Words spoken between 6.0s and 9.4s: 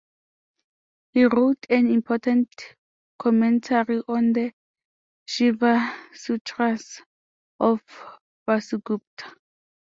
Sutras of Vasugupta.